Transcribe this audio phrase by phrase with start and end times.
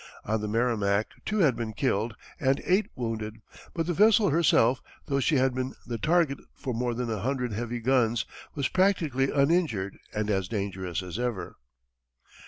[0.25, 3.39] On the Merrimac, two had been killed and eight wounded,
[3.75, 7.53] but the vessel herself, though she had been the target for more than a hundred
[7.53, 8.25] heavy guns,
[8.55, 11.55] was practically uninjured and as dangerous as ever.